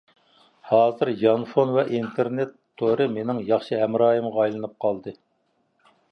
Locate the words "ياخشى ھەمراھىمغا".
3.51-4.43